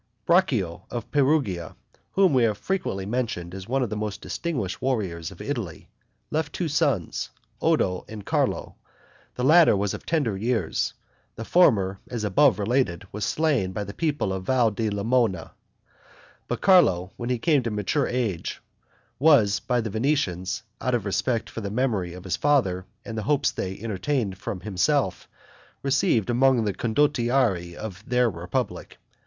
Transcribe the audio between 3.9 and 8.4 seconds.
the most distinguished warriors of Italy, left two sons, Oddo and